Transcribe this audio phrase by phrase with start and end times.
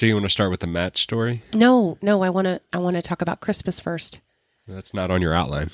[0.00, 1.42] So you want to start with the match story?
[1.52, 4.20] No, no, I want to I want to talk about Christmas first.
[4.66, 5.68] That's not on your outline.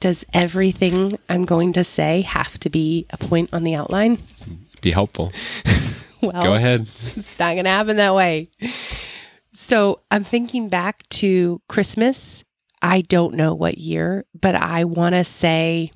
[0.00, 4.18] Does everything I'm going to say have to be a point on the outline?
[4.80, 5.32] Be helpful.
[6.20, 6.88] Well, Go ahead.
[7.14, 8.50] It's not going to happen that way.
[9.52, 12.42] So I'm thinking back to Christmas.
[12.82, 15.92] I don't know what year, but I want to say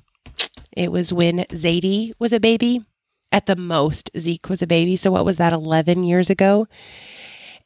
[0.71, 2.85] it was when Zadie was a baby.
[3.33, 4.95] At the most, Zeke was a baby.
[4.95, 6.67] So what was that, 11 years ago?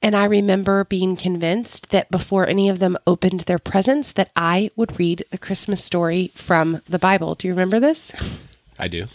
[0.08, 4.72] And I remember being convinced that before any of them opened their presents, that I
[4.78, 7.36] would read the Christmas story from the Bible.
[7.36, 8.14] Do you remember this?
[8.80, 9.08] I do.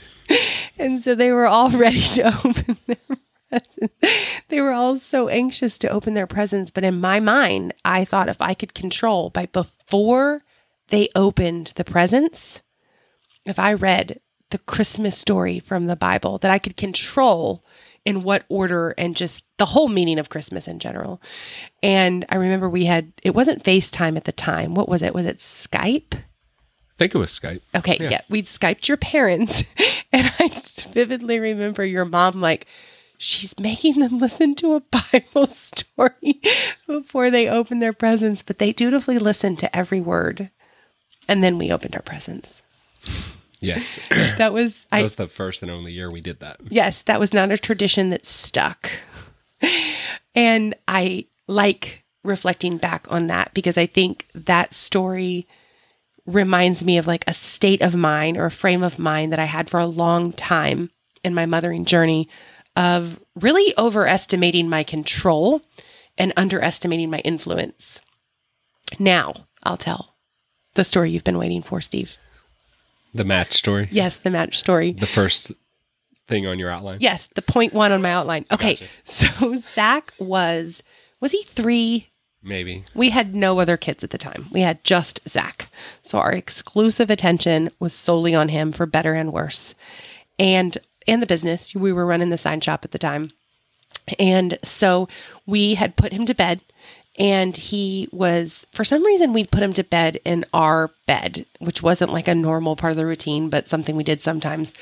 [0.79, 3.17] And so they were all ready to open their
[3.49, 3.95] presents.
[4.49, 6.71] They were all so anxious to open their presents.
[6.71, 10.43] But in my mind, I thought if I could control by before
[10.89, 12.61] they opened the presents,
[13.47, 14.21] if I read
[14.51, 17.65] the Christmas story from the Bible, that I could control
[18.05, 21.21] in what order and just the whole meaning of Christmas in general.
[21.83, 24.75] And I remember we had, it wasn't FaceTime at the time.
[24.75, 25.15] What was it?
[25.15, 26.15] Was it Skype?
[26.15, 27.63] I think it was Skype.
[27.75, 28.21] Okay, yeah.
[28.29, 29.65] We'd Skyped your parents.
[30.15, 30.51] And I
[30.91, 32.67] vividly remember your mom like,
[33.17, 36.43] she's making them listen to a Bible story
[36.87, 40.51] before they open their presents, but they dutifully listened to every word.
[41.27, 42.61] And then we opened our presents.
[43.63, 43.99] Yes.
[44.11, 46.59] That was that I was the first and only year we did that.
[46.69, 48.91] yes, that was not a tradition that stuck.
[50.35, 55.47] And I like reflecting back on that because I think that story
[56.27, 59.45] reminds me of like a state of mind or a frame of mind that I
[59.45, 60.91] had for a long time
[61.25, 62.29] in my mothering journey
[62.77, 65.61] of really overestimating my control
[66.17, 68.01] and underestimating my influence.
[68.99, 70.15] Now, I'll tell
[70.75, 72.17] the story you've been waiting for, Steve.
[73.15, 73.89] The match story.
[73.91, 74.93] Yes, the match story.
[74.93, 75.53] The first
[76.27, 76.99] thing on your outline.
[77.01, 78.47] Yes, the point one on my outline.
[78.51, 78.87] Okay, Gotcha.
[79.05, 80.83] so Zach was
[81.21, 82.09] was he three?
[82.43, 82.85] Maybe.
[82.95, 84.49] We had no other kids at the time.
[84.51, 85.69] We had just Zach.
[86.03, 89.75] So our exclusive attention was solely on him for better and worse.
[90.39, 90.77] And
[91.07, 91.75] and the business.
[91.75, 93.31] We were running the sign shop at the time.
[94.19, 95.09] And so
[95.47, 96.61] we had put him to bed
[97.19, 101.83] and he was for some reason we put him to bed in our bed, which
[101.83, 104.73] wasn't like a normal part of the routine, but something we did sometimes.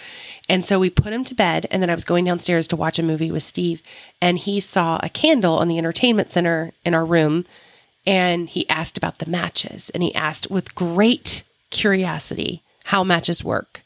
[0.49, 2.99] And so we put him to bed and then I was going downstairs to watch
[2.99, 3.83] a movie with Steve
[4.21, 7.47] and he saw a candle on the entertainment center in our room
[8.07, 13.83] and he asked about the matches and he asked with great curiosity how matches work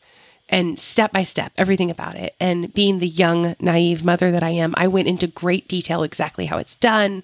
[0.48, 2.34] and step by step everything about it.
[2.38, 6.46] And being the young naive mother that i am i went into great detail exactly
[6.46, 7.22] how it's done.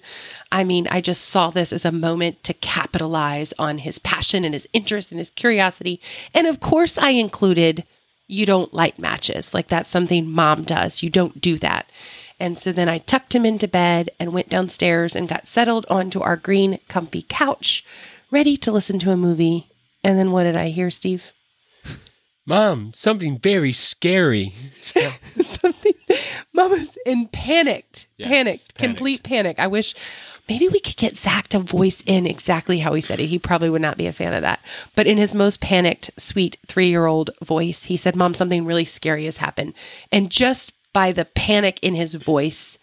[0.51, 4.53] I mean i just saw this as a moment to capitalize on his passion and
[4.53, 6.01] his interest and his curiosity.
[6.33, 7.83] And of course i included
[8.27, 9.53] you don't light matches.
[9.53, 11.03] Like that's something mom does.
[11.03, 11.89] You don't do that.
[12.39, 16.21] And so then I tucked him into bed and went downstairs and got settled onto
[16.21, 17.85] our green, comfy couch,
[18.31, 19.67] ready to listen to a movie.
[20.03, 21.33] And then what did I hear, Steve?
[22.51, 24.53] Mom, something very scary.
[25.41, 25.93] Something.
[26.51, 28.77] Mama's in panicked, Yes, panicked, panicked.
[28.77, 29.57] complete panic.
[29.57, 29.95] I wish
[30.49, 33.27] maybe we could get Zach to voice in exactly how he said it.
[33.27, 34.59] He probably would not be a fan of that.
[34.97, 38.83] But in his most panicked, sweet three year old voice, he said, Mom, something really
[38.83, 39.73] scary has happened.
[40.11, 42.77] And just by the panic in his voice,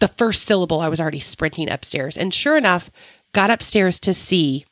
[0.00, 2.16] the first syllable, I was already sprinting upstairs.
[2.18, 2.90] And sure enough,
[3.32, 4.64] got upstairs to see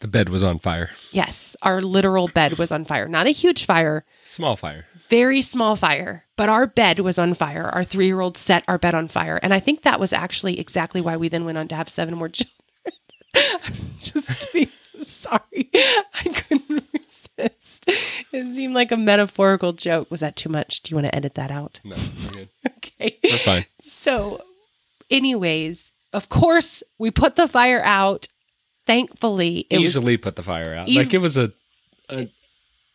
[0.00, 0.90] the bed was on fire.
[1.12, 3.08] yes, our literal bed was on fire.
[3.08, 4.86] Not a huge fire, Small fire.
[5.08, 7.68] very small fire, but our bed was on fire.
[7.68, 9.38] Our three year old set our bed on fire.
[9.42, 12.14] And I think that was actually exactly why we then went on to have seven
[12.16, 12.52] more children.
[13.34, 14.70] I'm just kidding.
[14.94, 15.70] I'm sorry.
[15.74, 17.84] I couldn't resist.
[18.32, 20.10] It seemed like a metaphorical joke.
[20.10, 20.82] Was that too much?
[20.82, 21.80] Do you want to edit that out?
[21.84, 22.48] No, we're good.
[22.78, 23.18] Okay.
[23.24, 23.66] We're fine.
[23.82, 24.42] So,
[25.10, 28.28] anyways, of course, we put the fire out.
[28.86, 30.88] Thankfully, it was Easily put the fire out.
[30.88, 31.52] Eas- like it was a,
[32.08, 32.28] a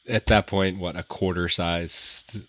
[0.08, 2.40] at that point, what a quarter sized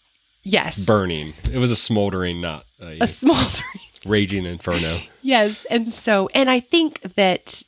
[0.43, 1.35] yes, burning.
[1.51, 3.81] It was a smoldering, not a, a smoldering.
[4.05, 5.01] raging inferno.
[5.23, 5.65] Yes.
[5.67, 7.63] And so, and I think that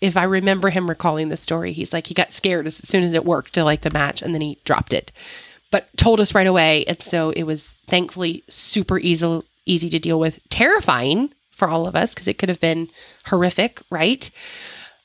[0.00, 3.14] if I remember him recalling the story, he's like, he got scared as soon as
[3.14, 5.12] it worked to like the match and then he dropped it,
[5.70, 6.84] but told us right away.
[6.86, 11.94] And so it was thankfully super easy, easy to deal with, terrifying for all of
[11.94, 12.88] us because it could have been
[13.26, 14.30] horrific, right?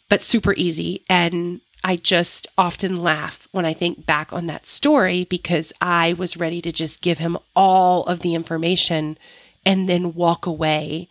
[0.10, 1.04] But super easy.
[1.10, 6.38] And I just often laugh when I think back on that story because I was
[6.38, 9.18] ready to just give him all of the information
[9.66, 11.10] and then walk away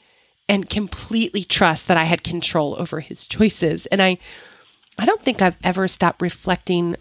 [0.48, 3.86] and completely trust that I had control over his choices.
[3.86, 4.18] And I
[4.98, 6.96] I don't think I've ever stopped reflecting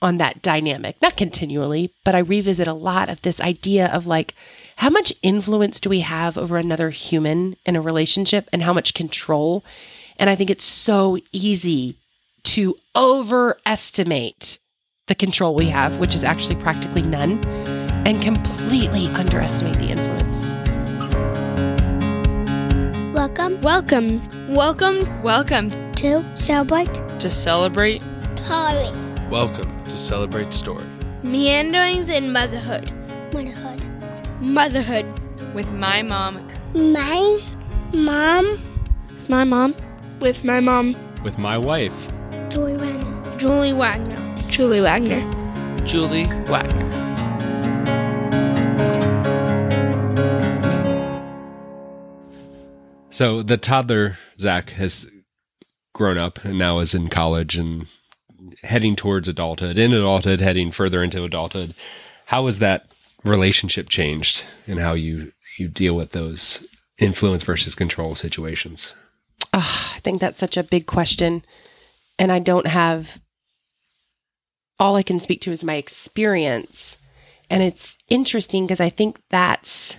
[0.00, 4.34] on that dynamic, not continually, but I revisit a lot of this idea of like,
[4.76, 8.94] how much influence do we have over another human in a relationship and how much
[8.94, 9.64] control?
[10.18, 11.98] And I think it's so easy
[12.44, 14.58] to overestimate
[15.08, 17.42] the control we have, which is actually practically none,
[18.06, 20.50] and completely underestimate the influence.
[23.14, 28.02] Welcome Welcome Welcome Welcome to Celebrate to celebrate
[28.44, 28.90] Polly
[29.30, 30.84] Welcome to Celebrate Story.
[31.22, 32.92] Meanderings in Motherhood.
[33.32, 34.42] Motherhood.
[34.42, 35.54] Motherhood.
[35.54, 36.50] with my mom.
[36.74, 37.40] My
[37.92, 38.60] mom.
[39.14, 39.74] It's my mom.
[40.22, 42.06] With my mom, With my wife.
[42.48, 43.38] Julie Wagner.
[43.38, 44.42] Julie Wagner.
[44.42, 45.84] Julie Wagner.
[45.84, 46.88] Julie Wagner.
[53.10, 55.10] So the toddler Zach has
[55.92, 57.88] grown up and now is in college and
[58.62, 59.76] heading towards adulthood.
[59.76, 61.74] In adulthood, heading further into adulthood.
[62.26, 62.86] How has that
[63.24, 66.64] relationship changed and how you you deal with those
[66.96, 68.94] influence versus control situations?
[69.52, 71.44] Ah, I think that's such a big question.
[72.18, 73.20] And I don't have
[74.78, 76.96] all I can speak to is my experience.
[77.50, 79.98] And it's interesting because I think that's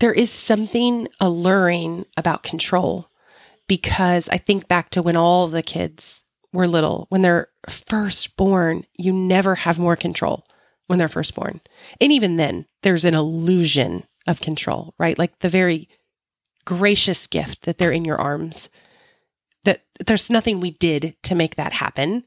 [0.00, 3.08] there is something alluring about control
[3.68, 8.84] because I think back to when all the kids were little, when they're first born,
[8.94, 10.44] you never have more control
[10.88, 11.60] when they're first born.
[12.00, 15.18] And even then, there's an illusion of control, right?
[15.18, 15.88] Like the very
[16.64, 18.70] gracious gift that they're in your arms.
[19.64, 22.24] That there's nothing we did to make that happen,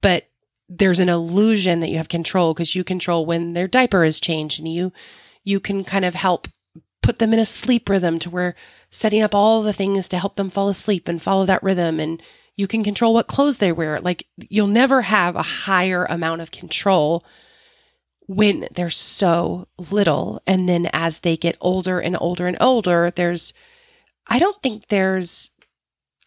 [0.00, 0.28] but
[0.68, 4.58] there's an illusion that you have control because you control when their diaper is changed
[4.58, 4.92] and you
[5.44, 6.48] you can kind of help
[7.02, 8.54] put them in a sleep rhythm to where
[8.90, 12.22] setting up all the things to help them fall asleep and follow that rhythm and
[12.56, 14.00] you can control what clothes they wear.
[14.00, 17.24] Like you'll never have a higher amount of control
[18.26, 20.40] when they're so little.
[20.46, 23.52] And then as they get older and older and older, there's,
[24.28, 25.50] I don't think there's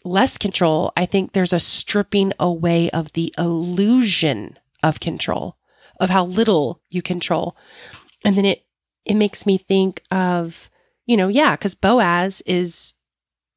[0.03, 0.92] less control.
[0.95, 5.57] I think there's a stripping away of the illusion of control,
[6.00, 7.57] of how little you control.
[8.24, 8.65] And then it,
[9.06, 10.69] it makes me think of,
[11.06, 12.94] you know, yeah, because Boaz is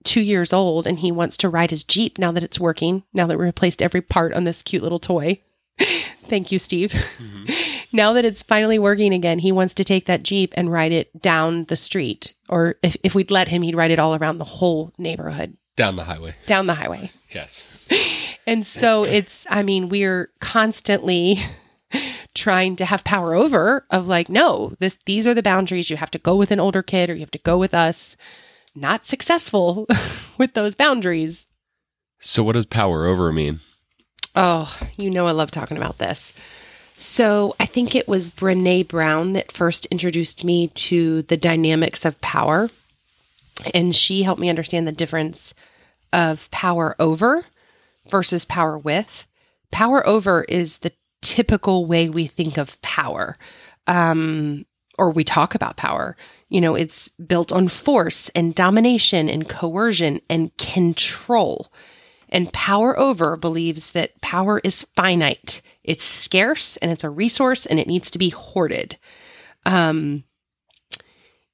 [0.04, 3.26] two years old and he wants to ride his Jeep now that it's working, now
[3.26, 5.42] that we replaced every part on this cute little toy.
[6.26, 6.92] Thank you, Steve.
[7.18, 7.44] Mm-hmm.
[7.92, 11.20] now that it's finally working again, he wants to take that Jeep and ride it
[11.22, 12.34] down the street.
[12.48, 15.96] Or if, if we'd let him, he'd ride it all around the whole neighborhood, Down
[15.96, 16.34] the highway.
[16.46, 17.12] down the highway.
[17.30, 17.66] Yes.
[18.46, 21.38] And so it's, I mean, we're constantly
[22.34, 25.90] trying to have power over of like, no, this these are the boundaries.
[25.90, 28.16] You have to go with an older kid or you have to go with us.
[28.74, 29.86] Not successful
[30.38, 31.46] with those boundaries.
[32.20, 33.60] So what does power over mean?
[34.34, 36.32] Oh, you know I love talking about this.
[37.00, 42.20] So I think it was Brene Brown that first introduced me to the dynamics of
[42.20, 42.70] power.
[43.72, 45.54] And she helped me understand the difference
[46.12, 47.44] of power over
[48.10, 49.28] versus power with.
[49.70, 50.90] Power over is the
[51.22, 53.38] typical way we think of power,
[53.86, 54.66] um,
[54.98, 56.16] or we talk about power.
[56.48, 61.70] You know, it's built on force and domination and coercion and control.
[62.28, 67.80] And power over believes that power is finite, it's scarce, and it's a resource, and
[67.80, 68.98] it needs to be hoarded.
[69.64, 70.22] Um,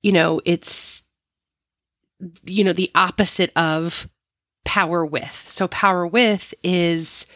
[0.03, 1.05] you know, it's
[2.45, 4.09] you know the opposite of
[4.65, 5.45] power with.
[5.47, 7.27] So power with is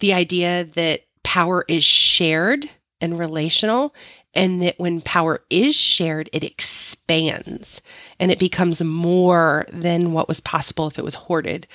[0.00, 2.68] the idea that power is shared
[3.02, 3.94] and relational
[4.32, 7.82] and that when power is shared it expands
[8.18, 11.66] and it becomes more than what was possible if it was hoarded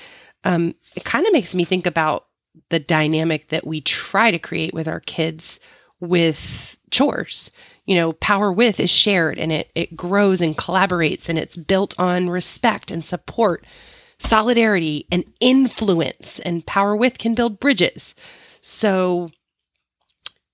[0.44, 2.27] um, it kind of makes me think about
[2.70, 5.60] the dynamic that we try to create with our kids
[6.00, 7.52] with chores.
[7.86, 11.98] You know power with is shared and it it grows and collaborates and it's built
[11.98, 13.66] on respect and support
[14.20, 16.40] solidarity and influence.
[16.40, 18.14] And power with can build bridges.
[18.62, 19.32] So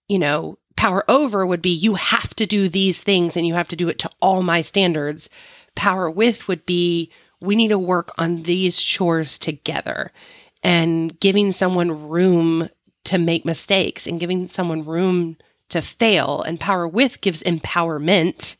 [0.08, 3.68] you know power over would be you have to do these things and you have
[3.70, 5.30] to do it to all my standards.
[5.76, 10.12] Power with would be we need to work on these chores together
[10.64, 12.70] and giving someone room
[13.06, 15.38] to make mistakes and giving someone room
[15.70, 18.56] to fail and power with gives empowerment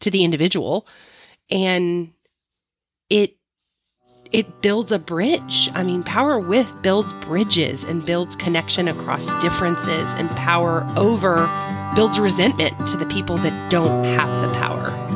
[0.00, 0.86] to the individual
[1.50, 2.12] and
[3.10, 3.34] it
[4.30, 5.70] it builds a bridge.
[5.72, 11.48] I mean, power with builds bridges and builds connection across differences, and power over
[11.94, 15.07] builds resentment to the people that don't have the power.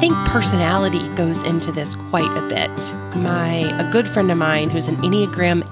[0.00, 2.70] Think think personality goes into this quite a bit.
[3.16, 5.66] My a good friend of mine who's an Enneagram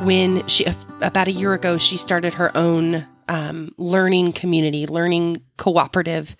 [0.00, 0.66] 8 when she
[1.00, 6.36] about a year ago she started her own um, learning community, learning cooperative,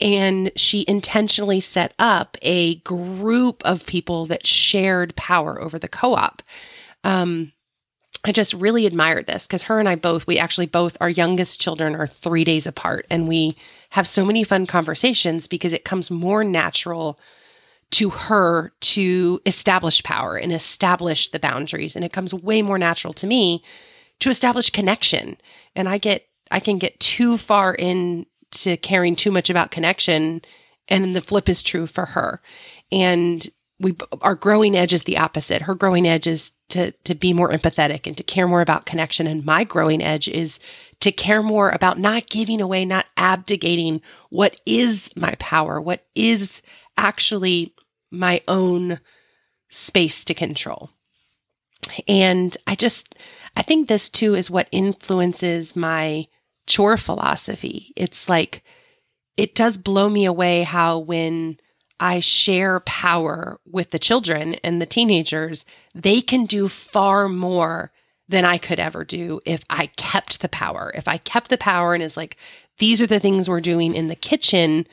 [0.00, 6.42] and she intentionally set up a group of people that shared power over the co-op.
[7.04, 7.52] Um,
[8.24, 11.60] I just really admired this because her and I both, we actually both, our youngest
[11.60, 13.56] children are three days apart, and we
[13.90, 17.18] have so many fun conversations because it comes more natural
[17.90, 21.96] to her to establish power and establish the boundaries.
[21.96, 23.62] And it comes way more natural to me
[24.20, 25.36] to establish connection.
[25.74, 30.42] And I get, I can get too far into caring too much about connection.
[30.88, 32.42] And the flip is true for her.
[32.92, 33.48] And
[33.80, 35.62] we, our growing edge is the opposite.
[35.62, 39.26] Her growing edge is to, to be more empathetic and to care more about connection.
[39.26, 40.58] And my growing edge is
[41.00, 44.00] to care more about not giving away, not abdicating
[44.30, 46.62] what is my power, what is
[46.96, 47.74] actually
[48.10, 49.00] my own
[49.68, 50.90] space to control.
[52.06, 53.14] And I just,
[53.56, 56.26] I think this too is what influences my
[56.66, 57.92] chore philosophy.
[57.96, 58.62] It's like,
[59.36, 61.58] it does blow me away how when
[62.00, 65.64] I share power with the children and the teenagers,
[65.94, 67.92] they can do far more
[68.28, 70.92] than I could ever do if I kept the power.
[70.94, 72.36] If I kept the power and is like,
[72.78, 74.86] these are the things we're doing in the kitchen,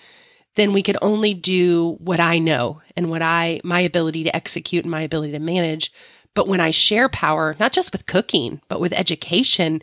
[0.56, 4.86] then we could only do what I know and what I, my ability to execute
[4.86, 5.92] and my ability to manage.
[6.34, 9.82] But when I share power, not just with cooking, but with education,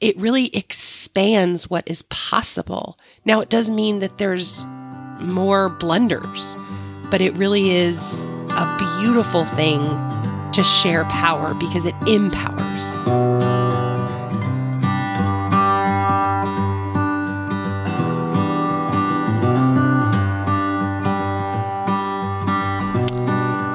[0.00, 2.98] it really expands what is possible.
[3.24, 4.66] Now, it does mean that there's
[5.20, 6.56] more blunders,
[7.10, 9.82] but it really is a beautiful thing
[10.52, 12.96] to share power because it empowers.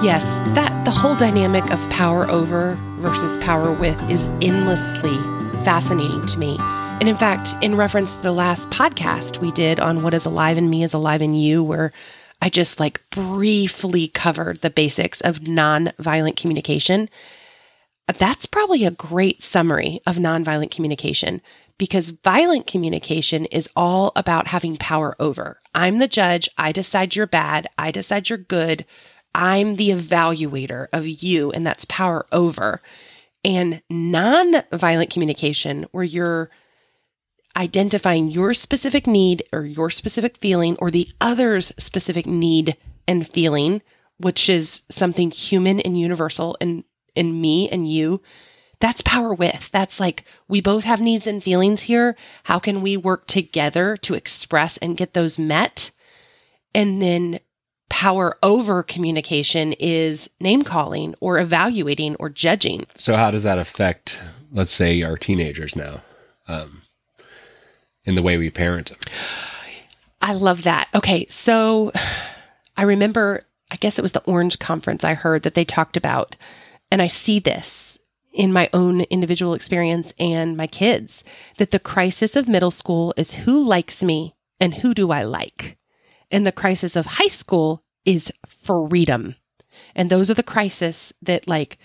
[0.04, 0.26] Yes,
[0.56, 5.16] that the whole dynamic of power over versus power with is endlessly
[5.64, 6.58] fascinating to me.
[6.60, 10.58] And in fact, in reference to the last podcast we did on what is alive
[10.58, 11.92] in me is alive in you, where
[12.42, 17.10] I just like briefly covered the basics of nonviolent communication.
[18.18, 21.42] That's probably a great summary of nonviolent communication
[21.78, 25.62] because violent communication is all about having power over.
[25.74, 26.50] I'm the judge.
[26.58, 27.68] I decide you're bad.
[27.78, 28.86] I decide you're good.
[29.34, 32.82] I'm the evaluator of you, and that's power over.
[33.44, 36.52] And non-violent communication, where you're
[37.56, 42.78] identifying your specific need or your specific feeling or the other's specific need
[43.08, 43.82] and feeling,
[44.18, 46.84] which is something human and universal in,
[47.16, 48.22] in me and you,
[48.80, 49.70] that's power with.
[49.72, 52.18] That's like we both have needs and feelings here.
[52.46, 55.92] How can we work together to express and get those met?
[56.74, 57.40] And then
[57.90, 62.88] power over communication is name calling or evaluating or judging.
[62.96, 64.20] So, how does that affect,
[64.52, 66.02] let's say, our teenagers now
[66.48, 66.81] um,
[68.04, 68.92] in the way we parent?
[70.22, 70.88] I love that.
[70.94, 71.26] Okay.
[71.28, 71.92] So,
[72.78, 76.36] I remember, I guess it was the Orange Conference I heard that they talked about,
[76.92, 78.00] and I see this
[78.34, 81.24] in my own individual experience and my kids
[81.58, 85.78] that the crisis of middle school is who likes me and who do I like?
[86.30, 89.36] And the crisis of high school is freedom.
[89.96, 91.78] And those are the crises that like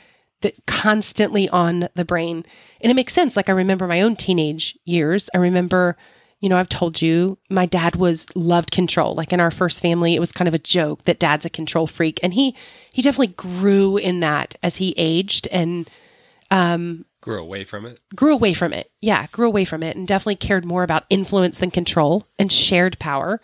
[0.43, 2.45] that constantly on the brain.
[2.81, 3.37] And it makes sense.
[3.37, 5.31] Like I remember my own teenage years.
[5.35, 5.97] I remember,
[6.41, 9.15] you know, I've told you my dad was loved control.
[9.15, 11.87] Like in our first family, it was kind of a joke that dad's a control
[11.87, 12.21] freak.
[12.23, 12.55] And he
[12.93, 15.89] he definitely grew in that as he aged and
[16.51, 17.99] um Grew away from it.
[18.15, 18.93] grew away from it.
[19.01, 23.01] Yeah, grew away from it and definitely cared more about influence than control and shared
[23.01, 23.41] power.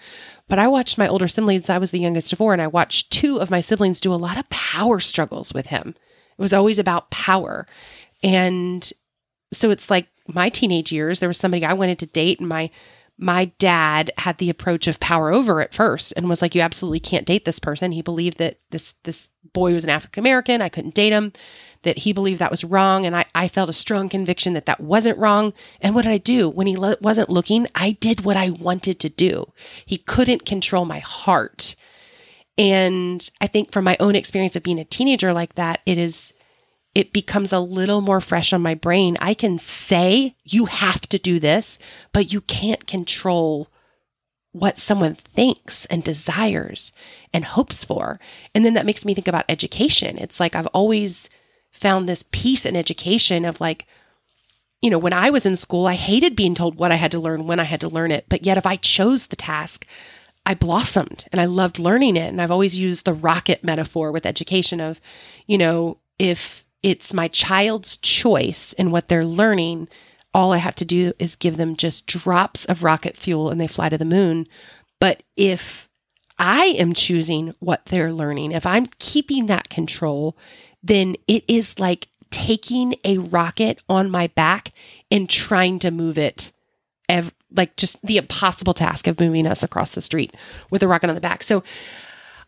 [0.48, 3.10] But I watched my older siblings, I was the youngest of four, and I watched
[3.10, 5.96] two of my siblings do a lot of power struggles with him.
[6.42, 7.68] It was always about power.
[8.20, 8.92] And
[9.52, 12.68] so it's like my teenage years, there was somebody I wanted to date, and my
[13.16, 16.98] my dad had the approach of power over at first and was like, You absolutely
[16.98, 17.92] can't date this person.
[17.92, 20.60] He believed that this this boy was an African American.
[20.60, 21.32] I couldn't date him
[21.82, 23.06] that he believed that was wrong.
[23.06, 25.52] And I, I felt a strong conviction that that wasn't wrong.
[25.80, 26.48] And what did I do?
[26.48, 29.52] When he lo- wasn't looking, I did what I wanted to do.
[29.86, 31.76] He couldn't control my heart.
[32.58, 36.34] And I think from my own experience of being a teenager like that, it is,
[36.94, 39.16] it becomes a little more fresh on my brain.
[39.20, 41.78] I can say, you have to do this,
[42.12, 43.68] but you can't control
[44.52, 46.92] what someone thinks and desires
[47.32, 48.20] and hopes for.
[48.54, 50.18] And then that makes me think about education.
[50.18, 51.30] It's like I've always
[51.70, 53.86] found this peace in education of like,
[54.82, 57.18] you know, when I was in school, I hated being told what I had to
[57.18, 58.26] learn when I had to learn it.
[58.28, 59.86] But yet, if I chose the task,
[60.44, 62.28] I blossomed and I loved learning it.
[62.28, 65.00] And I've always used the rocket metaphor with education of,
[65.46, 69.88] you know, if it's my child's choice in what they're learning,
[70.34, 73.66] all I have to do is give them just drops of rocket fuel and they
[73.66, 74.46] fly to the moon.
[74.98, 75.88] But if
[76.38, 80.36] I am choosing what they're learning, if I'm keeping that control,
[80.82, 84.72] then it is like taking a rocket on my back
[85.10, 86.50] and trying to move it
[87.08, 90.34] ev- like just the impossible task of moving us across the street
[90.70, 91.42] with a rocket on the back.
[91.42, 91.62] So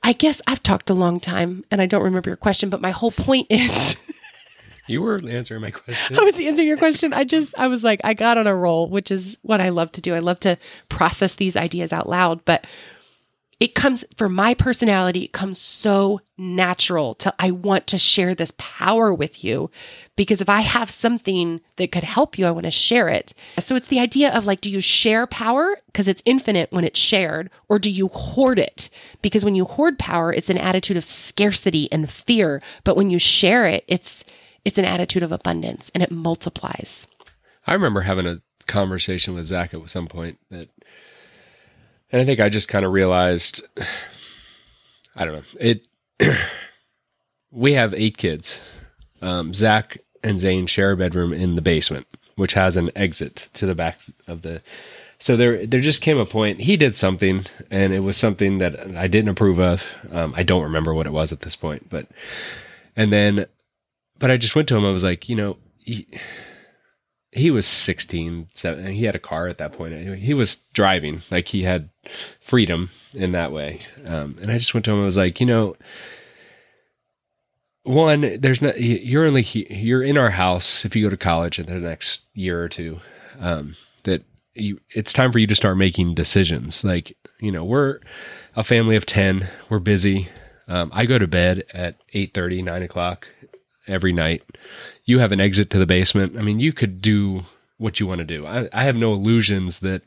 [0.03, 2.91] I guess I've talked a long time and I don't remember your question, but my
[2.91, 3.97] whole point is
[4.87, 6.19] You were answering my question.
[6.19, 7.15] I was answering your question.
[7.15, 9.91] I just I was like I got on a roll, which is what I love
[9.93, 10.15] to do.
[10.15, 10.59] I love to
[10.89, 12.67] process these ideas out loud, but
[13.65, 18.53] it comes for my personality, it comes so natural to I want to share this
[18.59, 19.71] power with you
[20.17, 23.33] because if I have something that could help you, I want to share it.
[23.61, 27.01] So it's the idea of like, do you share power because it's infinite when it's
[27.01, 28.91] shared, or do you hoard it?
[29.23, 32.61] Because when you hoard power, it's an attitude of scarcity and fear.
[32.85, 34.25] But when you share it, it's
[34.67, 37.07] it's an attitude of abundance and it multiplies.
[37.67, 40.69] I remember having a conversation with Zach at some point that,
[42.11, 43.63] and I think I just kind of realized,
[45.17, 45.87] I don't know, it.
[47.51, 48.61] we have eight kids.
[49.23, 52.07] Um, Zach and Zane share a bedroom in the basement,
[52.37, 54.61] which has an exit to the back of the.
[55.19, 56.61] So there, there just came a point.
[56.61, 59.85] He did something, and it was something that I didn't approve of.
[60.11, 62.09] Um, I don't remember what it was at this point, but,
[62.97, 63.47] and then,
[64.19, 64.85] but I just went to him.
[64.85, 66.07] I was like, you know, he,
[67.35, 70.19] he was 16 17, he had a car at that point.
[70.19, 71.91] He was driving like he had
[72.41, 73.81] freedom in that way.
[74.07, 75.77] Um, and i just went to him and was like you know
[77.83, 81.67] one there's not you're only you're in our house if you go to college in
[81.67, 82.99] the next year or two
[83.41, 83.75] um,
[84.05, 84.25] that
[84.55, 86.85] you it's time for you to start making decisions.
[86.85, 88.01] Like you know we're
[88.57, 90.29] a family of 10 we're busy.
[90.67, 93.29] Um, i go to bed at 8 30 9 o'clock
[93.87, 94.43] every night
[95.05, 96.37] you have an exit to the basement.
[96.39, 97.43] I mean, you could do
[97.79, 98.47] what you want to do.
[98.47, 100.03] I, I have no illusions that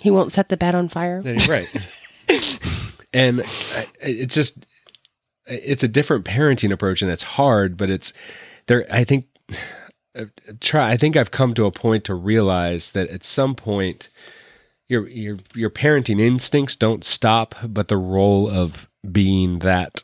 [0.00, 1.20] he won't set the bed on fire.
[1.48, 1.68] right.
[3.12, 4.66] and I- it's just
[5.46, 8.12] it's a different parenting approach, and it's hard, but it's
[8.66, 8.86] there.
[8.90, 9.26] I think
[10.18, 10.26] uh,
[10.60, 10.90] try.
[10.90, 14.08] I think I've come to a point to realize that at some point.
[14.88, 20.02] Your, your your parenting instincts don't stop, but the role of being that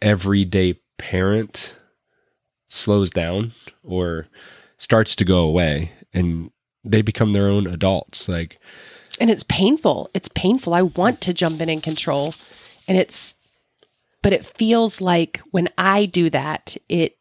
[0.00, 1.74] everyday parent
[2.68, 3.52] slows down
[3.82, 4.26] or
[4.78, 6.50] starts to go away and
[6.84, 8.58] they become their own adults like
[9.20, 10.10] and it's painful.
[10.14, 10.74] It's painful.
[10.74, 12.34] I want to jump in and control.
[12.86, 13.36] And it's
[14.22, 17.16] but it feels like when i do that it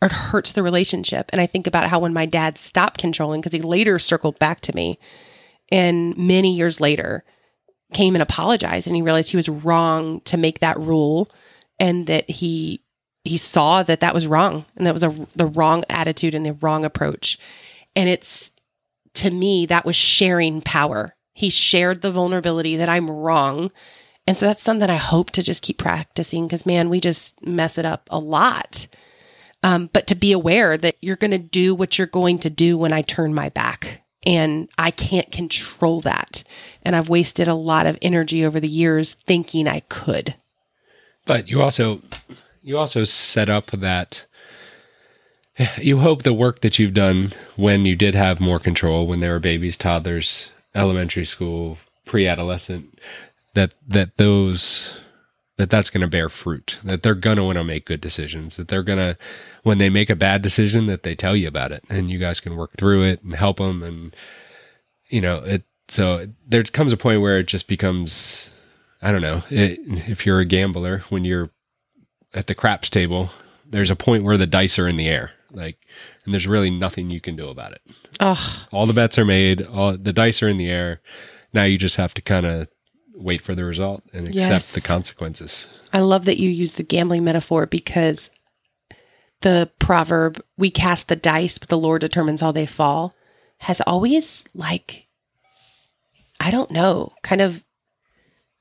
[0.00, 1.30] it hurts the relationship.
[1.32, 4.60] And i think about how when my dad stopped controlling because he later circled back
[4.62, 4.98] to me
[5.70, 7.24] and many years later
[7.92, 11.30] came and apologized and he realized he was wrong to make that rule
[11.78, 12.82] and that he
[13.24, 16.54] he saw that that was wrong and that was a the wrong attitude and the
[16.54, 17.38] wrong approach.
[17.94, 18.52] And it's
[19.14, 21.14] to me that was sharing power.
[21.34, 23.70] He shared the vulnerability that i'm wrong.
[24.26, 27.78] And so that's something i hope to just keep practicing because man we just mess
[27.78, 28.86] it up a lot.
[29.62, 32.78] Um, but to be aware that you're going to do what you're going to do
[32.78, 34.02] when i turn my back.
[34.24, 36.42] And i can't control that.
[36.82, 40.36] And i've wasted a lot of energy over the years thinking i could.
[41.26, 42.00] But you also
[42.62, 44.26] you also set up that
[45.78, 49.32] you hope the work that you've done when you did have more control when there
[49.32, 52.98] were babies toddlers elementary school pre-adolescent
[53.54, 54.98] that that those
[55.56, 58.56] that that's going to bear fruit that they're going to want to make good decisions
[58.56, 59.16] that they're going to
[59.62, 62.40] when they make a bad decision that they tell you about it and you guys
[62.40, 64.16] can work through it and help them and
[65.08, 68.48] you know it so there comes a point where it just becomes
[69.02, 71.50] i don't know it, if you're a gambler when you're
[72.34, 73.30] at the craps table
[73.68, 75.78] there's a point where the dice are in the air like
[76.24, 77.80] and there's really nothing you can do about it.
[78.20, 81.00] Oh all the bets are made all the dice are in the air.
[81.52, 82.68] Now you just have to kind of
[83.14, 84.72] wait for the result and accept Yes.
[84.74, 85.66] the consequences.
[85.92, 88.30] I love that you use the gambling metaphor because
[89.42, 93.14] the proverb, we cast the dice, but the Lord determines how they fall,
[93.58, 95.06] has always, like,
[96.38, 97.64] I don't know, kind of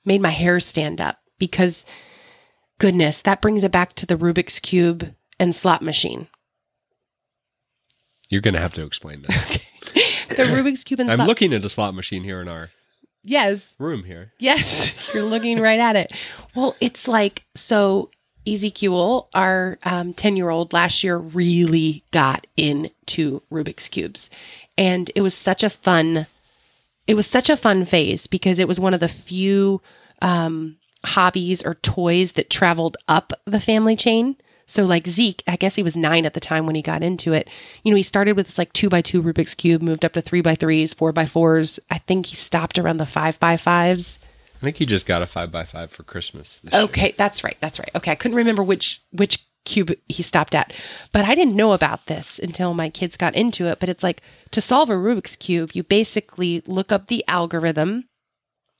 [0.05, 1.85] made my hair stand up because,
[2.79, 6.27] goodness, that brings it back to the Rubik's Cube and slot machine.
[8.29, 9.61] you're going to have to explain that
[10.29, 12.69] The Rubik's Cube and i'm slot looking at a slot machine here in our
[13.23, 13.73] Yes.
[13.79, 16.11] room here Yes, you're looking right at it.
[16.55, 18.09] Well, it's like so.
[18.47, 19.77] Ezekiel, our
[20.15, 24.29] ten year old, last year really got into Rubik's cubes,
[24.77, 26.25] and it was such a fun.
[27.05, 29.81] it was such a fun phase because it was one of the few
[30.21, 34.35] um, hobbies or toys that traveled up the family chain.
[34.65, 37.33] So like Zeke, I guess he was nine at the time when he got into
[37.33, 37.49] it.
[37.83, 40.21] You know, he started with this like two by two Rubik's cube, moved up to
[40.21, 41.79] three by threes, four by fours.
[41.89, 44.19] I think he stopped around the five by fives.
[44.61, 46.57] I think he just got a five by five for Christmas.
[46.57, 46.83] This year.
[46.83, 47.57] Okay, that's right.
[47.61, 47.89] That's right.
[47.95, 50.71] Okay, I couldn't remember which which cube he stopped at,
[51.11, 53.79] but I didn't know about this until my kids got into it.
[53.79, 58.05] But it's like to solve a Rubik's cube, you basically look up the algorithm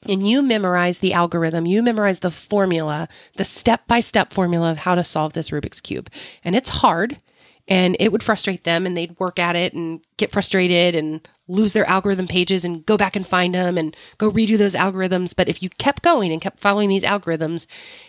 [0.08, 3.08] and you memorize the algorithm, you memorize the formula,
[3.38, 6.10] the step by step formula of how to solve this Rubik's Cube.
[6.44, 7.20] And it's hard
[7.70, 11.74] and it would frustrate them and they'd work at it and get frustrated and lose
[11.74, 15.36] their algorithm pages and go back and find them and go redo those algorithms.
[15.36, 17.68] But if you kept going and kept following these algorithms,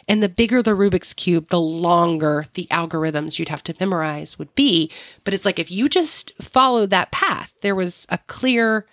[0.09, 4.55] and the bigger the Rubik's Cube, the longer the algorithms you'd have to memorize would
[4.55, 4.90] be.
[5.24, 8.87] But it's like if you just followed that path, there was a clear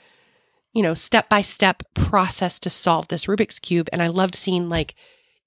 [0.77, 3.89] you know, step by step process to solve this Rubik's Cube.
[3.91, 4.93] And I loved seeing like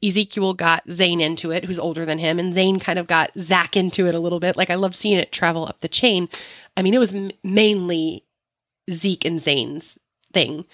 [0.04, 3.76] Ezekiel got Zane into it, who's older than him, and Zane kind of got Zach
[3.76, 4.56] into it a little bit.
[4.56, 6.28] Like I loved seeing it travel up the chain.
[6.76, 8.24] I mean, it was m- mainly
[8.90, 9.98] Zeke and Zane's
[10.32, 10.64] thing.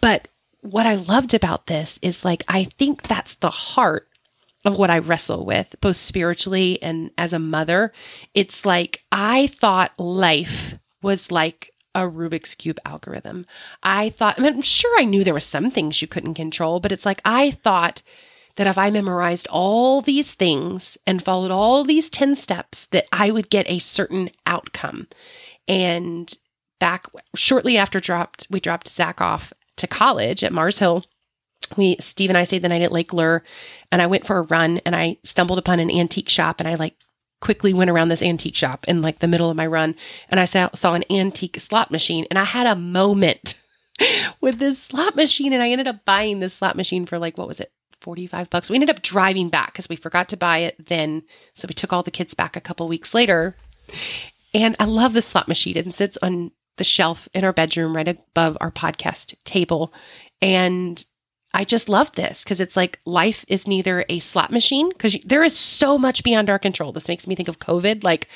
[0.00, 0.28] But
[0.60, 4.08] what I loved about this is like, I think that's the heart
[4.64, 7.92] of what I wrestle with, both spiritually and as a mother.
[8.32, 13.46] It's like, I thought life was like a Rubik's Cube algorithm.
[13.82, 16.80] I thought, I mean, I'm sure I knew there were some things you couldn't control,
[16.80, 18.02] but it's like I thought
[18.56, 23.30] that if I memorized all these things and followed all these 10 steps, that I
[23.30, 25.08] would get a certain outcome.
[25.66, 26.32] And
[26.78, 31.04] back shortly after dropped, we dropped Zach off to college at Mars Hill.
[31.76, 33.42] We Steve and I stayed the night at Lake Lure
[33.90, 36.74] and I went for a run and I stumbled upon an antique shop and I
[36.74, 36.94] like
[37.44, 39.94] quickly went around this antique shop in like the middle of my run
[40.30, 43.60] and I saw, saw an antique slot machine and I had a moment
[44.40, 47.46] with this slot machine and I ended up buying this slot machine for like what
[47.46, 48.70] was it 45 bucks.
[48.70, 51.22] We ended up driving back cuz we forgot to buy it then.
[51.54, 53.56] So we took all the kids back a couple weeks later.
[54.54, 55.76] And I love the slot machine.
[55.76, 59.92] It sits on the shelf in our bedroom right above our podcast table.
[60.40, 61.04] And
[61.54, 65.44] I just love this because it's like life is neither a slot machine because there
[65.44, 66.90] is so much beyond our control.
[66.90, 68.02] This makes me think of COVID.
[68.02, 68.28] Like,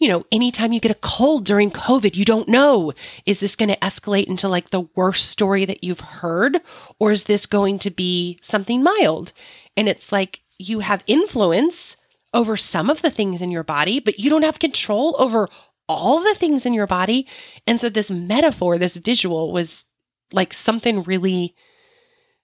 [0.00, 2.92] you know, anytime you get a cold during COVID, you don't know
[3.24, 6.60] is this going to escalate into like the worst story that you've heard
[6.98, 9.32] or is this going to be something mild?
[9.76, 11.96] And it's like you have influence
[12.34, 15.48] over some of the things in your body, but you don't have control over
[15.88, 17.28] all the things in your body.
[17.64, 19.86] And so this metaphor, this visual was
[20.32, 21.54] like something really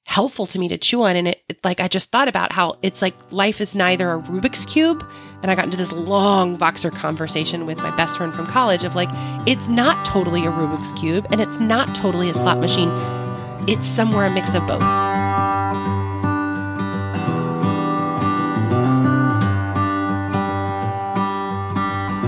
[0.04, 2.76] helpful to me to chew on and it, it, like i just thought about how
[2.82, 5.02] it's like life is neither a rubik's cube
[5.42, 8.94] and i got into this long voxer conversation with my best friend from college of
[8.94, 9.08] like
[9.46, 12.88] it's not totally a rubik's cube and it's not totally a slot machine.
[13.68, 14.80] It's somewhere a mix of both.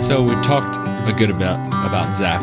[0.05, 0.77] So we've talked
[1.09, 2.43] a good amount about Zach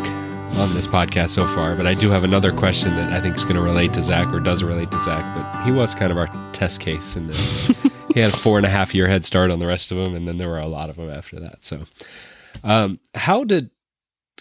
[0.58, 3.44] on this podcast so far, but I do have another question that I think is
[3.44, 5.36] going to relate to Zach or does relate to Zach.
[5.36, 7.66] But he was kind of our test case in this.
[8.14, 10.14] he had a four and a half year head start on the rest of them,
[10.14, 11.64] and then there were a lot of them after that.
[11.64, 11.84] So,
[12.62, 13.70] um, how did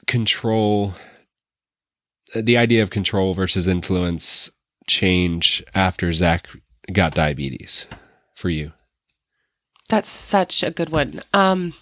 [0.05, 0.93] control,
[2.35, 4.51] the idea of control versus influence,
[4.87, 6.47] change after Zach
[6.91, 7.85] got diabetes
[8.35, 8.73] for you?
[9.89, 11.21] That's such a good one.
[11.33, 11.73] Um,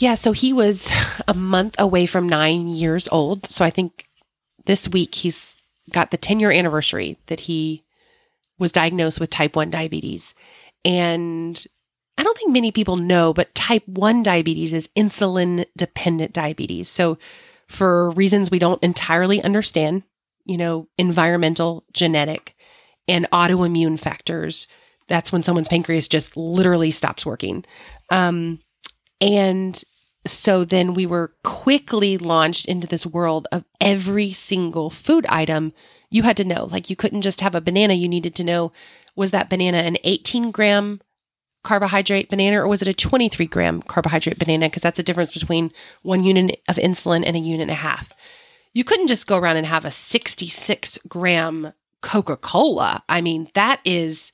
[0.00, 0.90] yeah, so he was
[1.28, 3.46] a month away from nine years old.
[3.46, 4.06] So I think
[4.64, 5.56] this week he's
[5.92, 7.84] got the 10 year anniversary that he
[8.58, 10.34] was diagnosed with type 1 diabetes.
[10.84, 11.62] And
[12.16, 16.88] I don't think many people know, but type 1 diabetes is insulin dependent diabetes.
[16.88, 17.18] So,
[17.66, 20.02] for reasons we don't entirely understand,
[20.44, 22.56] you know, environmental, genetic,
[23.06, 24.66] and autoimmune factors,
[25.06, 27.64] that's when someone's pancreas just literally stops working.
[28.10, 28.58] Um,
[29.20, 29.82] and
[30.26, 35.72] so then we were quickly launched into this world of every single food item
[36.10, 36.66] you had to know.
[36.66, 38.72] Like you couldn't just have a banana, you needed to know
[39.16, 41.00] was that banana an 18 gram
[41.62, 44.68] carbohydrate banana or was it a 23 gram carbohydrate banana?
[44.68, 48.10] Because that's a difference between one unit of insulin and a unit and a half.
[48.72, 53.02] You couldn't just go around and have a 66 gram Coca Cola.
[53.08, 54.32] I mean, that is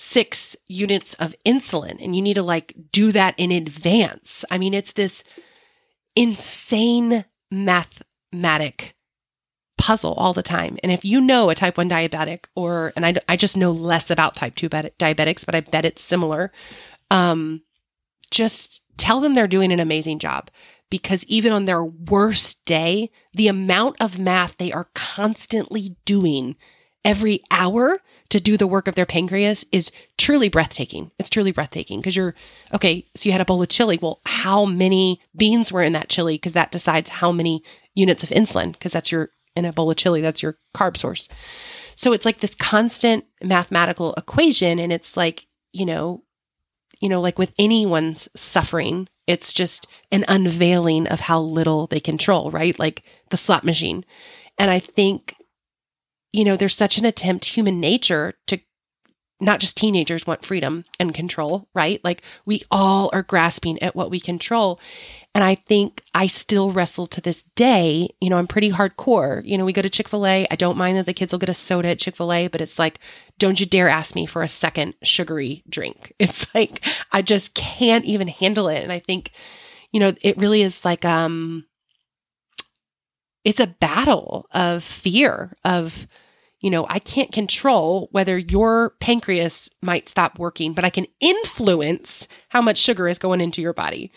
[0.00, 4.46] six units of insulin and you need to like do that in advance.
[4.50, 5.22] I mean, it's this
[6.16, 8.94] insane mathematic
[9.76, 10.78] puzzle all the time.
[10.82, 14.10] And if you know a type 1 diabetic or and I I just know less
[14.10, 16.50] about type 2 diabetics, but I bet it's similar.
[17.10, 17.60] Um
[18.30, 20.50] just tell them they're doing an amazing job
[20.88, 26.56] because even on their worst day, the amount of math they are constantly doing
[27.04, 31.10] every hour to do the work of their pancreas is truly breathtaking.
[31.18, 32.34] It's truly breathtaking because you're
[32.72, 33.04] okay.
[33.14, 33.98] So you had a bowl of chili.
[34.00, 36.34] Well, how many beans were in that chili?
[36.34, 37.62] Because that decides how many
[37.94, 41.28] units of insulin, because that's your in a bowl of chili, that's your carb source.
[41.96, 44.78] So it's like this constant mathematical equation.
[44.78, 46.22] And it's like, you know,
[47.00, 52.50] you know, like with anyone's suffering, it's just an unveiling of how little they control,
[52.50, 52.78] right?
[52.78, 54.04] Like the slot machine.
[54.58, 55.34] And I think
[56.32, 58.58] you know, there's such an attempt, human nature, to
[59.40, 62.00] not just teenagers want freedom and control, right?
[62.04, 64.78] Like we all are grasping at what we control.
[65.34, 68.10] And I think I still wrestle to this day.
[68.20, 69.42] You know, I'm pretty hardcore.
[69.44, 70.46] You know, we go to Chick fil A.
[70.50, 72.60] I don't mind that the kids will get a soda at Chick fil A, but
[72.60, 73.00] it's like,
[73.38, 76.12] don't you dare ask me for a second sugary drink.
[76.20, 78.82] It's like, I just can't even handle it.
[78.82, 79.30] And I think,
[79.90, 81.64] you know, it really is like, um,
[83.44, 86.06] it's a battle of fear of
[86.60, 92.28] you know i can't control whether your pancreas might stop working but i can influence
[92.48, 94.12] how much sugar is going into your body.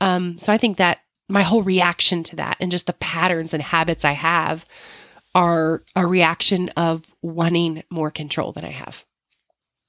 [0.00, 3.62] Um, so i think that my whole reaction to that and just the patterns and
[3.62, 4.64] habits i have
[5.34, 9.04] are a reaction of wanting more control than i have.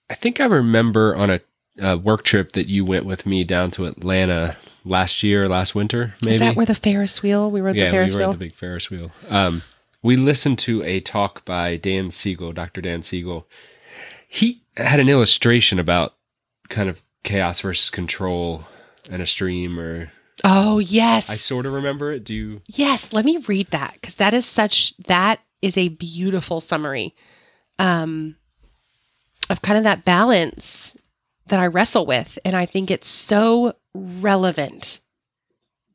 [0.09, 1.39] I think I remember on a,
[1.79, 6.13] a work trip that you went with me down to Atlanta last year, last winter,
[6.21, 6.35] maybe.
[6.35, 8.37] is that where the ferris wheel we rode yeah, the ferris we were wheel the
[8.37, 9.11] big Ferris wheel.
[9.29, 9.61] Um,
[10.01, 12.81] we listened to a talk by Dan Siegel, Dr.
[12.81, 13.45] Dan Siegel.
[14.27, 16.15] He had an illustration about
[16.69, 18.63] kind of chaos versus control
[19.09, 20.11] and a stream, or
[20.43, 22.23] oh yes I sort of remember it.
[22.23, 22.61] Do you?
[22.67, 27.13] Yes, let me read that because that is such that is a beautiful summary
[27.77, 28.35] um
[29.49, 30.88] of kind of that balance
[31.49, 34.99] that I wrestle with and I think it's so relevant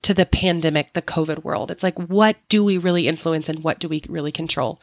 [0.03, 1.71] to the pandemic, the COVID world.
[1.71, 4.81] It's like what do we really influence and what do we really control?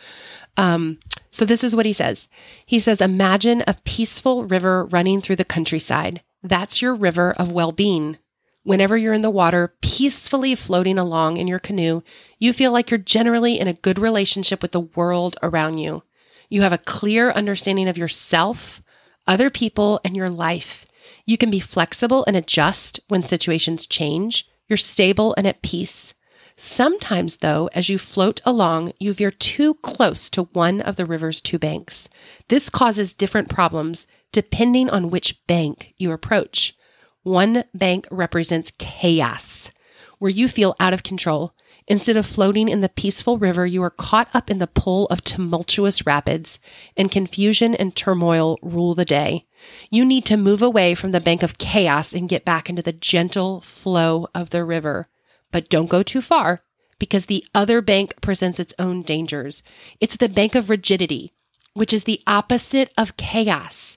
[0.57, 0.99] Um
[1.31, 2.27] so this is what he says.
[2.65, 6.21] He says imagine a peaceful river running through the countryside.
[6.43, 8.17] That's your river of well-being.
[8.63, 12.03] Whenever you're in the water, peacefully floating along in your canoe,
[12.37, 16.03] you feel like you're generally in a good relationship with the world around you.
[16.49, 18.83] You have a clear understanding of yourself,
[19.27, 20.85] other people, and your life.
[21.25, 24.47] You can be flexible and adjust when situations change.
[24.67, 26.13] You're stable and at peace.
[26.57, 31.41] Sometimes, though, as you float along, you veer too close to one of the river's
[31.41, 32.07] two banks.
[32.49, 36.75] This causes different problems depending on which bank you approach.
[37.23, 39.71] One bank represents chaos,
[40.19, 41.53] where you feel out of control.
[41.91, 45.19] Instead of floating in the peaceful river, you are caught up in the pull of
[45.19, 46.57] tumultuous rapids,
[46.95, 49.45] and confusion and turmoil rule the day.
[49.89, 52.93] You need to move away from the bank of chaos and get back into the
[52.93, 55.09] gentle flow of the river.
[55.51, 56.63] But don't go too far,
[56.97, 59.61] because the other bank presents its own dangers.
[59.99, 61.33] It's the bank of rigidity,
[61.73, 63.90] which is the opposite of chaos.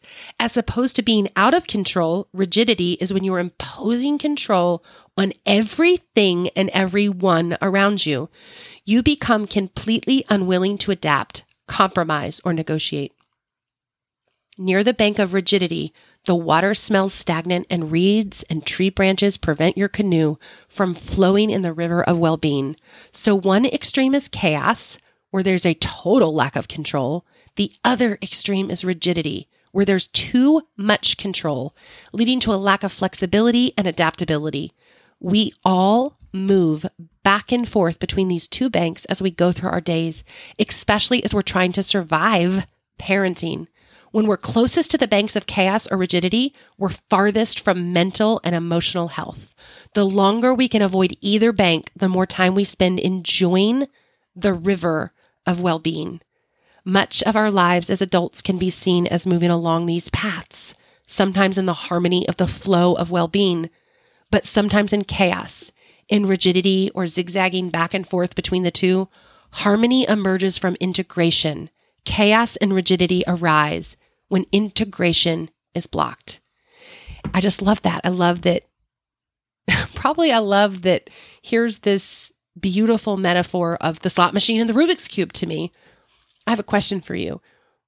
[0.44, 4.84] As opposed to being out of control, rigidity is when you are imposing control
[5.16, 8.28] on everything and everyone around you.
[8.84, 13.14] You become completely unwilling to adapt, compromise, or negotiate.
[14.58, 15.94] Near the bank of rigidity,
[16.26, 20.36] the water smells stagnant, and reeds and tree branches prevent your canoe
[20.68, 22.76] from flowing in the river of well being.
[23.12, 24.98] So, one extreme is chaos,
[25.30, 27.24] where there's a total lack of control.
[27.56, 31.74] The other extreme is rigidity, where there's too much control,
[32.12, 34.72] leading to a lack of flexibility and adaptability.
[35.18, 36.86] We all move
[37.24, 40.22] back and forth between these two banks as we go through our days,
[40.60, 42.68] especially as we're trying to survive
[43.00, 43.66] parenting.
[44.12, 48.54] When we're closest to the banks of chaos or rigidity, we're farthest from mental and
[48.54, 49.52] emotional health.
[49.94, 53.88] The longer we can avoid either bank, the more time we spend enjoying
[54.36, 55.12] the river
[55.46, 56.20] of well being.
[56.84, 60.74] Much of our lives as adults can be seen as moving along these paths,
[61.06, 63.70] sometimes in the harmony of the flow of well being,
[64.30, 65.72] but sometimes in chaos,
[66.08, 69.08] in rigidity, or zigzagging back and forth between the two.
[69.52, 71.70] Harmony emerges from integration.
[72.04, 73.96] Chaos and rigidity arise
[74.28, 76.40] when integration is blocked.
[77.32, 78.00] I just love that.
[78.04, 78.64] I love that.
[79.94, 81.08] Probably I love that
[81.40, 85.72] here's this beautiful metaphor of the slot machine and the Rubik's Cube to me.
[86.46, 87.40] I have a question for you.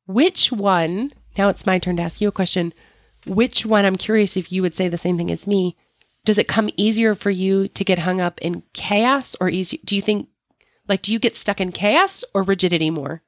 [0.07, 2.73] Which one, now it's my turn to ask you a question.
[3.27, 5.77] Which one, I'm curious if you would say the same thing as me.
[6.25, 9.81] Does it come easier for you to get hung up in chaos or easy?
[9.85, 10.29] Do you think,
[10.89, 13.23] like, do you get stuck in chaos or rigidity more?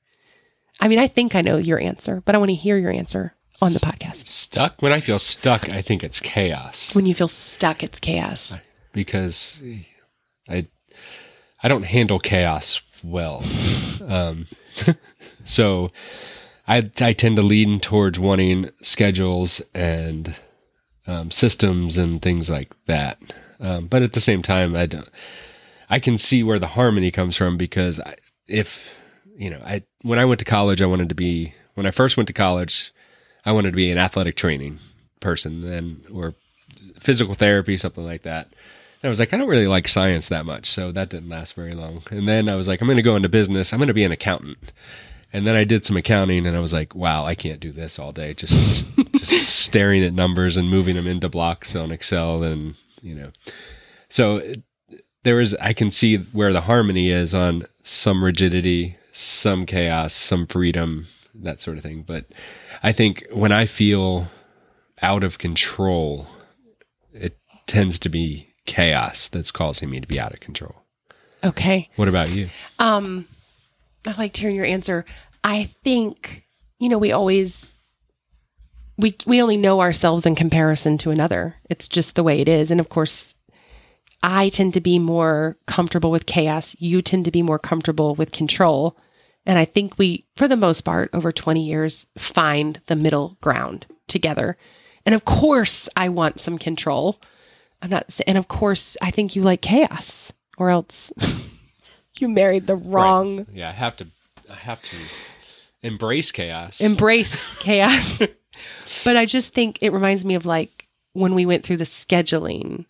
[0.81, 3.35] I mean, I think I know your answer, but I want to hear your answer
[3.61, 4.29] on the podcast.
[4.29, 4.81] Stuck?
[4.81, 8.57] When I feel stuck, I think it's chaos When you feel stuck, it's chaos.
[8.93, 9.61] because
[10.49, 10.67] I
[11.61, 13.43] I don't handle chaos well.
[14.07, 14.47] Um,
[15.49, 15.91] so
[16.67, 20.35] I I tend to lean towards wanting schedules and
[21.07, 23.19] um, systems and things like that.
[23.61, 25.09] Um, but at the same time, I don't.
[25.91, 28.95] I can see where the harmony comes from because I, if
[29.37, 32.17] you know, I when I went to college, I wanted to be when I first
[32.17, 32.93] went to college,
[33.45, 34.79] I wanted to be an athletic training
[35.21, 36.35] person, then or
[37.01, 38.47] physical therapy, something like that.
[39.01, 41.55] And I was like, I don't really like science that much, so that didn't last
[41.55, 42.03] very long.
[42.11, 43.73] And then I was like, I'm going to go into business.
[43.73, 44.73] I'm going to be an accountant.
[45.33, 47.99] And then I did some accounting, and I was like, wow, I can't do this
[47.99, 52.75] all day, just just staring at numbers and moving them into blocks on Excel, and
[53.03, 53.31] you know,
[54.09, 54.41] so
[55.25, 60.47] there is I can see where the harmony is on some rigidity, some chaos, some
[60.47, 62.03] freedom, that sort of thing.
[62.07, 62.27] But
[62.83, 64.29] I think when I feel
[65.03, 66.27] out of control,
[67.13, 70.77] it tends to be chaos that's causing me to be out of control.
[71.45, 71.89] Okay.
[71.97, 72.51] What about you?
[72.79, 73.27] Um,
[74.07, 75.05] I liked hearing your answer.
[75.45, 76.45] I think,
[76.79, 77.75] you know, we always
[78.97, 81.57] we we only know ourselves in comparison to another.
[81.71, 82.71] It's just the way it is.
[82.71, 83.35] And of course,
[84.23, 86.75] I tend to be more comfortable with chaos.
[86.79, 88.97] You tend to be more comfortable with control.
[89.47, 93.87] And I think we, for the most part, over 20 years, find the middle ground
[94.09, 94.59] together.
[95.07, 97.21] And of course, I want some control.
[97.81, 101.13] I'm not, and of course, I think you like chaos, or else
[102.23, 103.47] you married the wrong, Right.
[103.55, 104.07] Yeah, I have to.
[104.51, 104.97] I have to
[105.83, 106.81] embrace chaos.
[106.81, 108.21] embrace chaos.
[109.05, 112.87] but I just think it reminds me of like when we went through the scheduling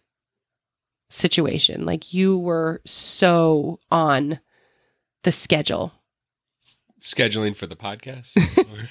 [1.10, 1.84] situation.
[1.84, 4.38] Like you were so on
[5.24, 5.92] the schedule.
[7.00, 8.36] Scheduling for the podcast.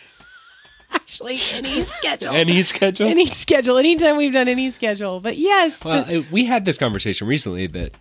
[0.92, 2.30] Actually, any schedule.
[2.30, 3.08] any schedule.
[3.08, 3.78] any schedule.
[3.78, 5.20] Anytime we've done any schedule.
[5.20, 5.84] But yes.
[5.84, 7.94] Well, but- we had this conversation recently that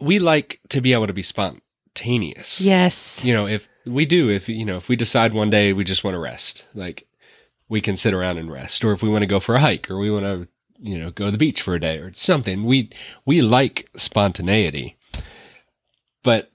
[0.00, 2.60] we like to be able to be spontaneous.
[2.60, 3.24] yes.
[3.24, 6.04] You know, if we do, if you know, if we decide one day we just
[6.04, 7.06] want to rest, like
[7.68, 9.90] we can sit around and rest, or if we want to go for a hike,
[9.90, 12.64] or we want to, you know, go to the beach for a day or something.
[12.64, 12.90] We
[13.24, 14.96] we like spontaneity,
[16.22, 16.50] but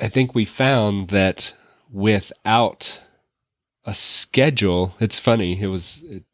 [0.00, 1.54] I think we found that
[1.90, 3.00] without
[3.84, 5.60] a schedule, it's funny.
[5.60, 6.24] It was it,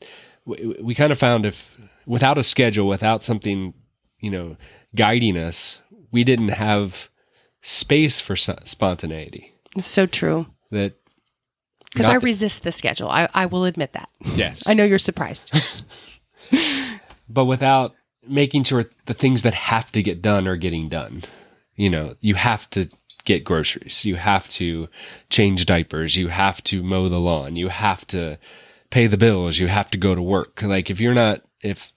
[0.45, 3.75] we, we kind of found if without a schedule, without something,
[4.21, 4.57] you know,
[4.95, 5.79] guiding us,
[6.13, 7.11] we didn't have
[7.63, 9.53] space for spontaneity.
[9.77, 10.47] It's so true.
[10.71, 10.95] That
[11.93, 13.09] Because I resist the schedule.
[13.09, 14.09] I, I will admit that.
[14.21, 15.53] yes, I know you're surprised.
[17.29, 17.95] but without
[18.29, 21.23] making sure the things that have to get done are getting done.
[21.75, 22.89] You know, you have to
[23.25, 24.89] get groceries, you have to
[25.29, 28.39] change diapers, you have to mow the lawn, you have to
[28.91, 30.63] pay the bills, you have to go to work.
[30.63, 31.93] Like if you're not if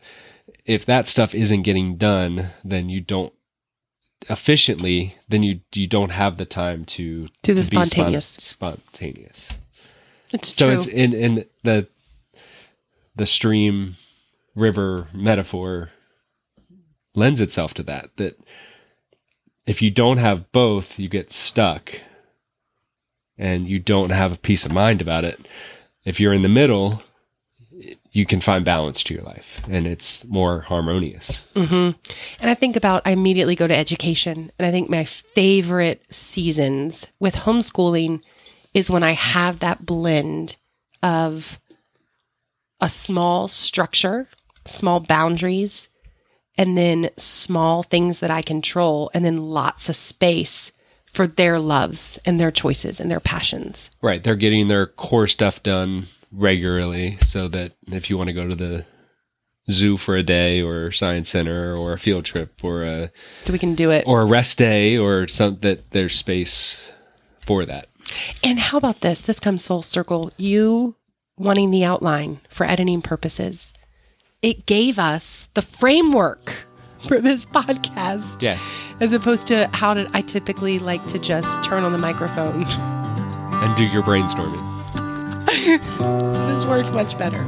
[0.65, 3.33] if that stuff isn't getting done, then you don't
[4.29, 8.25] efficiently, then you you don't have the time to Do the to spon- spontaneous.
[8.39, 9.49] spontaneous.
[10.33, 10.77] It's So true.
[10.77, 11.87] it's in in the
[13.15, 13.95] the stream
[14.55, 15.91] river metaphor
[17.15, 18.39] lends itself to that that
[19.65, 21.93] if you don't have both you get stuck
[23.37, 25.47] and you don't have a peace of mind about it
[26.05, 27.01] if you're in the middle
[28.11, 31.91] you can find balance to your life and it's more harmonious mm-hmm.
[32.39, 34.51] And I think about, I immediately go to education.
[34.57, 38.23] And I think my favorite seasons with homeschooling
[38.73, 40.55] is when I have that blend
[41.01, 41.59] of
[42.81, 44.27] a small structure,
[44.65, 45.89] small boundaries,
[46.57, 50.71] and then small things that I control, and then lots of space
[51.05, 53.89] for their loves and their choices and their passions.
[54.01, 58.47] right they're getting their core stuff done regularly so that if you want to go
[58.47, 58.85] to the
[59.69, 63.11] zoo for a day or science center or a field trip or a
[63.45, 64.03] So we can do it.
[64.07, 66.83] or a rest day or something that there's space
[67.45, 67.87] for that.
[68.43, 69.21] And how about this?
[69.21, 70.31] This comes full circle.
[70.37, 70.95] You
[71.37, 73.73] wanting the outline for editing purposes.
[74.41, 76.65] It gave us the framework
[77.07, 78.81] for this podcast Yes.
[78.99, 82.63] as opposed to how did I typically like to just turn on the microphone.
[82.67, 84.78] And do your brainstorming.
[85.49, 87.43] This worked much better.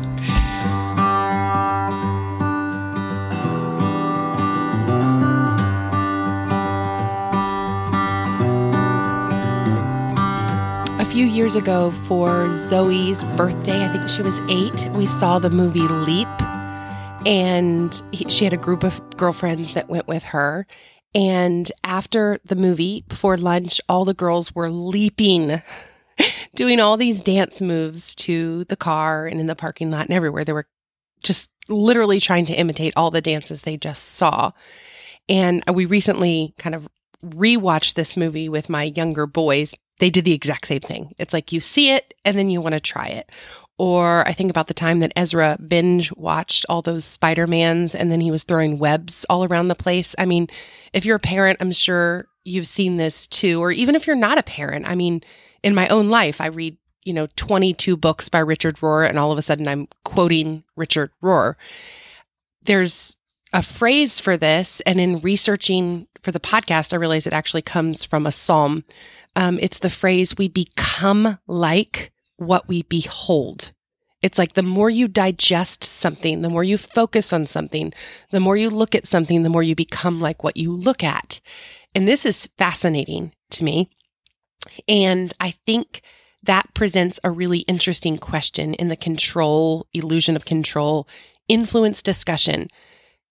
[11.00, 15.50] A few years ago, for Zoe's birthday, I think she was eight, we saw the
[15.50, 16.28] movie Leap.
[17.26, 20.66] And he, she had a group of girlfriends that went with her.
[21.14, 25.62] And after the movie, before lunch, all the girls were leaping
[26.56, 30.44] doing all these dance moves to the car and in the parking lot and everywhere.
[30.44, 30.68] They were
[31.24, 34.52] just literally trying to imitate all the dances they just saw.
[35.30, 36.88] And we recently kind of
[37.24, 39.74] rewatched this movie with my younger boys.
[40.00, 41.14] They did the exact same thing.
[41.18, 43.32] It's like you see it and then you want to try it.
[43.78, 48.12] Or I think about the time that Ezra binge watched all those Spider Mans and
[48.12, 50.16] then he was throwing webs all around the place.
[50.18, 50.48] I mean,
[50.94, 53.60] if you're a parent, I'm sure you've seen this too.
[53.60, 55.22] Or even if you're not a parent, I mean,
[55.64, 59.32] in my own life, I read, you know, 22 books by Richard Rohr and all
[59.32, 61.56] of a sudden I'm quoting Richard Rohr.
[62.64, 63.16] There's
[63.54, 64.82] a phrase for this.
[64.82, 68.84] And in researching for the podcast, I realized it actually comes from a psalm.
[69.36, 73.72] Um, it's the phrase, we become like what we behold.
[74.22, 77.92] It's like the more you digest something, the more you focus on something,
[78.30, 81.40] the more you look at something, the more you become like what you look at.
[81.96, 83.90] And this is fascinating to me.
[84.88, 86.02] And I think
[86.44, 91.08] that presents a really interesting question in the control, illusion of control,
[91.48, 92.68] influence discussion.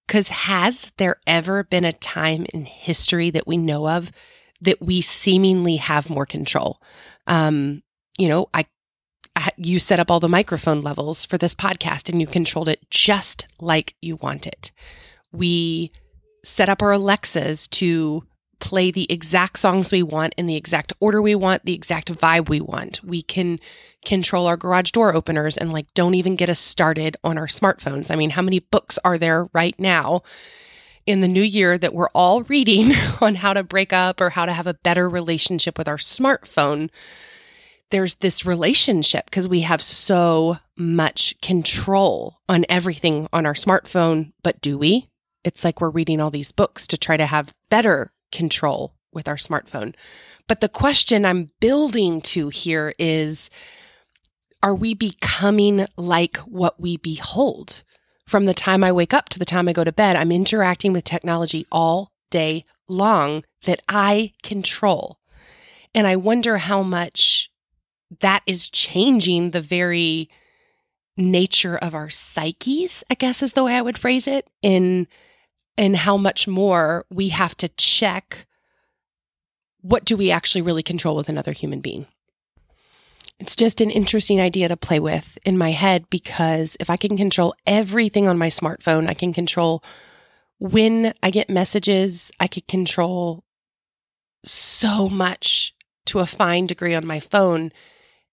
[0.07, 4.11] Because has there ever been a time in history that we know of
[4.61, 6.81] that we seemingly have more control?
[7.27, 7.83] Um,
[8.19, 8.67] you know, I
[9.57, 13.47] you set up all the microphone levels for this podcast and you controlled it just
[13.61, 14.73] like you want it.
[15.33, 15.93] We
[16.45, 18.25] set up our Alexas to
[18.61, 22.49] play the exact songs we want in the exact order we want, the exact vibe
[22.49, 23.03] we want.
[23.03, 23.59] We can
[24.05, 28.11] control our garage door openers and like don't even get us started on our smartphones.
[28.11, 30.23] I mean, how many books are there right now
[31.07, 34.47] in the new year that we're all reading on how to break up or how
[34.47, 36.91] to have a better relationship with our smartphone?
[37.91, 44.33] there's this relationship because we have so much control on everything on our smartphone.
[44.43, 45.09] But do we?
[45.45, 49.37] It's like we're reading all these books to try to have better control with our
[49.37, 49.95] smartphone.
[50.47, 53.51] But the question I'm building to here is
[54.63, 57.83] Are we becoming like what we behold?
[58.27, 60.93] From the time I wake up to the time I go to bed, I'm interacting
[60.93, 65.19] with technology all day long that I control.
[65.95, 67.51] And I wonder how much
[68.21, 70.31] that is changing the very
[71.17, 75.07] nature of our psyches, I guess is the way I would phrase it, in
[75.81, 78.47] in how much more we have to check
[79.81, 82.05] what do we actually really control with another human being.
[83.39, 87.17] It's just an interesting idea to play with in my head because if I can
[87.17, 89.83] control everything on my smartphone, I can control
[90.59, 93.43] when I get messages, I could control
[94.45, 95.75] so much
[96.05, 97.73] to a fine degree on my phone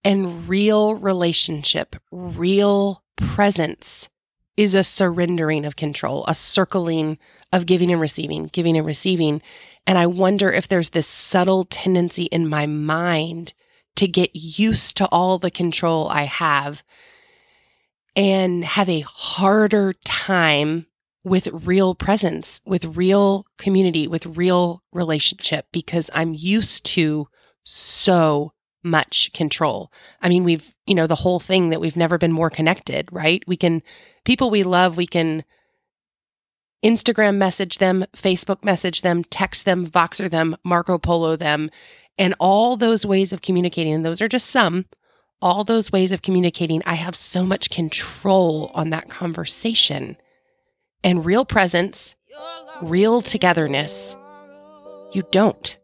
[0.04, 4.10] and real relationship, real presence
[4.58, 7.18] is a surrendering of control, a circling
[7.53, 9.41] of giving and receiving, giving and receiving.
[9.86, 13.53] And I wonder if there's this subtle tendency in my mind
[13.95, 16.84] to get used to all the control I have
[18.16, 20.88] and have a harder time
[21.24, 27.28] with real presence, with real community, with real relationship because I'm used to
[27.64, 28.53] so
[28.84, 29.91] much control.
[30.22, 33.43] I mean, we've, you know, the whole thing that we've never been more connected, right?
[33.45, 33.84] We can,
[34.28, 35.45] people we love, we can
[36.84, 41.71] Instagram message them, Facebook message them, text them, Voxer them, Marco Polo them,
[42.17, 43.93] and all those ways of communicating.
[43.93, 44.86] And those are just some.
[45.41, 50.17] All those ways of communicating, I have so much control on that conversation.
[51.03, 52.15] And real presence,
[52.82, 54.17] real togetherness,
[55.13, 55.78] you don't.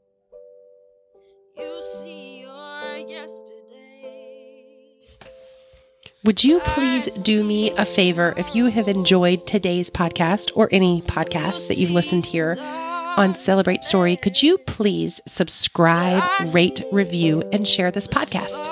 [6.25, 11.01] Would you please do me a favor if you have enjoyed today's podcast or any
[11.01, 14.15] podcast that you've listened here on Celebrate Story?
[14.15, 18.69] Could you please subscribe, rate, review, and share this podcast?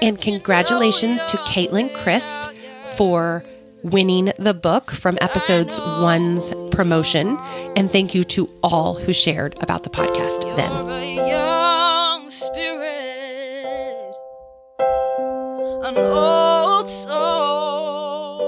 [0.00, 2.52] And congratulations to Caitlin Christ
[2.96, 3.42] for
[3.82, 7.36] winning the book from episodes one's promotion.
[7.74, 11.25] And thank you to all who shared about the podcast then.
[15.86, 18.38] An old soul